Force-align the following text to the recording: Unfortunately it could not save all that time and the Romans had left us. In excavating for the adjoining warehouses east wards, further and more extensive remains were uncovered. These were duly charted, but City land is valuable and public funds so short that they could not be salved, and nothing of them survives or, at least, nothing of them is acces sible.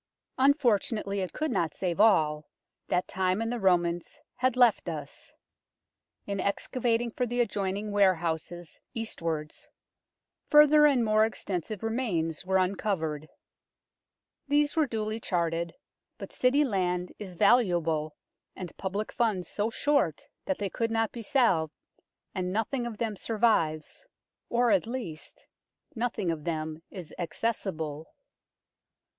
Unfortunately 0.39 1.19
it 1.19 1.31
could 1.31 1.51
not 1.51 1.75
save 1.75 1.99
all 1.99 2.49
that 2.87 3.07
time 3.07 3.39
and 3.39 3.51
the 3.51 3.59
Romans 3.59 4.19
had 4.37 4.57
left 4.57 4.89
us. 4.89 5.31
In 6.25 6.39
excavating 6.39 7.11
for 7.11 7.27
the 7.27 7.39
adjoining 7.39 7.91
warehouses 7.91 8.81
east 8.95 9.21
wards, 9.21 9.69
further 10.49 10.87
and 10.87 11.05
more 11.05 11.23
extensive 11.23 11.83
remains 11.83 12.43
were 12.47 12.57
uncovered. 12.57 13.29
These 14.47 14.75
were 14.75 14.87
duly 14.87 15.19
charted, 15.19 15.75
but 16.17 16.33
City 16.33 16.63
land 16.65 17.11
is 17.19 17.35
valuable 17.35 18.15
and 18.55 18.75
public 18.77 19.11
funds 19.11 19.47
so 19.47 19.69
short 19.69 20.25
that 20.45 20.57
they 20.57 20.71
could 20.71 20.89
not 20.89 21.11
be 21.11 21.21
salved, 21.21 21.75
and 22.33 22.51
nothing 22.51 22.87
of 22.87 22.97
them 22.97 23.15
survives 23.15 24.07
or, 24.49 24.71
at 24.71 24.87
least, 24.87 25.45
nothing 25.93 26.31
of 26.31 26.43
them 26.43 26.81
is 26.89 27.13
acces 27.19 27.71
sible. 27.71 28.05